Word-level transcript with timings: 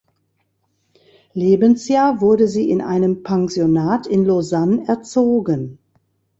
Lebensjahr 1.35 2.21
wurde 2.21 2.47
sie 2.47 2.71
in 2.71 2.81
einem 2.81 3.21
Pensionat 3.21 4.07
in 4.07 4.25
Lausanne 4.25 4.83
erzogen. 4.87 5.77